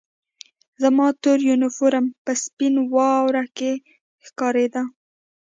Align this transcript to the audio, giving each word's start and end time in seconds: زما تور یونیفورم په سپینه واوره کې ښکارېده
زما 0.81 1.07
تور 1.21 1.39
یونیفورم 1.49 2.05
په 2.25 2.31
سپینه 2.43 2.81
واوره 2.93 3.43
کې 3.57 3.71
ښکارېده 4.25 4.83